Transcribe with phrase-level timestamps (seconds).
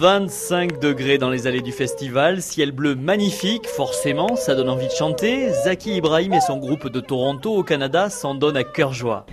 [0.00, 4.92] 25 degrés dans les allées du festival, ciel bleu magnifique, forcément, ça donne envie de
[4.92, 5.50] chanter.
[5.64, 9.26] Zaki Ibrahim et son groupe de Toronto au Canada s'en donnent à cœur joie.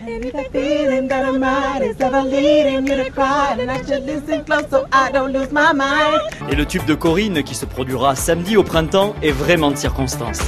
[6.49, 10.41] Et le tube de Corinne qui se produira samedi au printemps est vraiment de circonstance.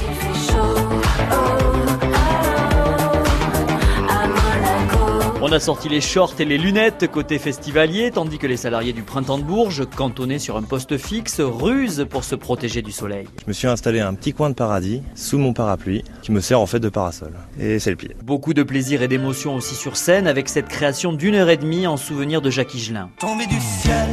[5.42, 9.02] On a sorti les shorts et les lunettes côté festivalier, tandis que les salariés du
[9.02, 13.26] printemps de Bourges, cantonnés sur un poste fixe, rusent pour se protéger du soleil.
[13.40, 16.60] Je me suis installé un petit coin de paradis sous mon parapluie qui me sert
[16.60, 17.32] en fait de parasol.
[17.58, 18.14] Et c'est le pied.
[18.22, 21.86] Beaucoup de plaisir et d'émotion aussi sur scène avec cette création d'une heure et demie
[21.86, 23.08] en souvenir de Jacques Higelin.
[23.18, 24.08] Tomber du ciel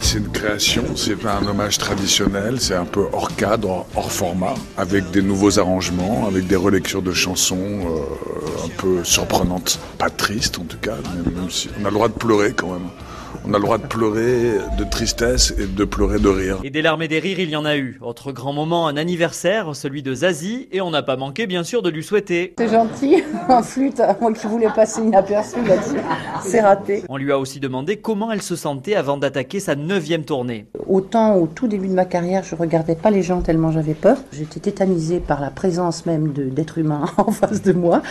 [0.00, 4.54] c'est une création, c'est pas un hommage traditionnel, c'est un peu hors cadre, hors format,
[4.76, 10.58] avec des nouveaux arrangements, avec des relectures de chansons euh, un peu surprenantes, pas tristes
[10.58, 12.88] en tout cas, même si on a le droit de pleurer quand même.
[13.44, 16.58] On a le droit de pleurer de tristesse et de pleurer de rire.
[16.62, 17.98] Et des larmes et des rires, il y en a eu.
[18.02, 21.82] Autre grand moment, un anniversaire, celui de Zazie, et on n'a pas manqué bien sûr
[21.82, 22.54] de lui souhaiter.
[22.58, 26.00] C'est gentil, en flûte, moi qui voulais passer inaperçu là-dessus,
[26.42, 27.04] c'est raté.
[27.08, 30.66] On lui a aussi demandé comment elle se sentait avant d'attaquer sa neuvième tournée.
[30.90, 34.18] Autant au tout début de ma carrière, je regardais pas les gens tellement j'avais peur.
[34.32, 38.02] J'étais tétanisée par la présence même d'êtres humains en face de moi.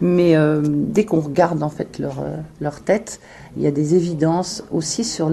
[0.00, 3.18] Mais euh, dès qu'on regarde en fait leur, euh, leur tête,
[3.56, 5.28] il y a des évidences aussi sur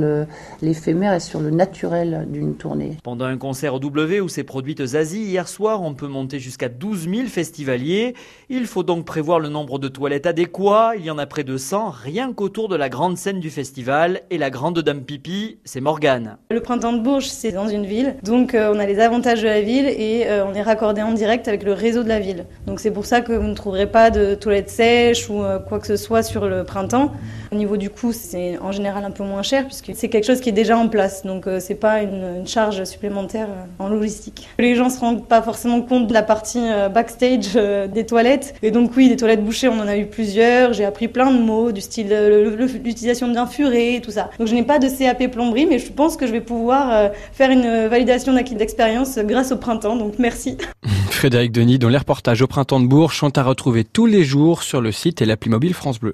[0.64, 2.98] l'éphémère et sur le naturel d'une tournée.
[3.04, 6.68] Pendant un concert au W où s'est produite Zazie hier soir, on peut monter jusqu'à
[6.68, 8.16] 12 000 festivaliers.
[8.50, 10.96] Il faut donc prévoir le nombre de toilettes adéquats.
[10.98, 14.22] Il y en a près de 100 rien qu'autour de la grande scène du festival.
[14.32, 16.38] Et la grande dame pipi, c'est Morgane.
[16.56, 18.16] Le printemps de Bourges, c'est dans une ville.
[18.24, 21.50] Donc euh, on a les avantages de la ville et on est raccordé en direct
[21.50, 22.46] avec le réseau de la ville.
[22.66, 25.80] Donc c'est pour ça que vous ne trouverez pas de toilettes sèche ou euh, quoi
[25.80, 27.12] que ce soit sur le printemps.
[27.52, 30.42] Au niveau du coût, c'est en général un peu moins cher puisque c'est quelque chose
[30.42, 31.26] qui est déjà en place.
[31.26, 34.48] Donc euh, c'est pas une, charge supplémentaire euh, en logistique.
[34.60, 36.64] Les gens se rendent pas forcément compte de la partie
[36.94, 38.56] backstage des toilettes.
[38.62, 40.74] Et donc oui, des toilettes bouchées, on en a eu plusieurs.
[40.74, 42.08] J'ai appris plein de mots du style
[42.84, 44.30] l'utilisation d'un furet, tout ça.
[44.38, 47.50] Donc je n'ai pas de CAP plomberie, mais je pense que je vais pouvoir faire
[47.50, 49.96] une validation d'acquis d'expérience grâce au printemps.
[49.96, 50.58] Donc merci.
[51.10, 54.64] Frédéric Denis, dont les reportages au printemps de Bourges sont à retrouver tous les jours
[54.64, 56.14] sur le site et l'appli mobile France Bleu.